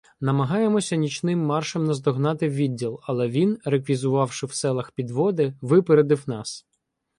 Намагаємося 0.19 0.95
нічним 0.95 1.45
маршем 1.45 1.83
наздогнати 1.85 2.49
відділ, 2.49 2.99
але 3.03 3.27
він, 3.27 3.57
реквізувавши 3.65 4.45
в 4.45 4.53
селах 4.53 4.91
підводи, 4.91 5.53
випередив 5.61 6.23
нас. 6.27 6.65